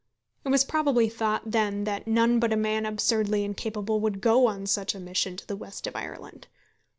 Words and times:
It 0.43 0.49
was 0.49 0.63
probably 0.63 1.09
thought 1.09 1.51
then 1.51 1.83
that 1.83 2.07
none 2.07 2.39
but 2.39 2.51
a 2.51 2.55
man 2.55 2.87
absurdly 2.87 3.43
incapable 3.43 3.99
would 3.99 4.19
go 4.19 4.47
on 4.47 4.65
such 4.65 4.95
a 4.95 4.99
mission 4.99 5.37
to 5.37 5.45
the 5.45 5.55
west 5.55 5.85
of 5.85 5.95
Ireland. 5.95 6.47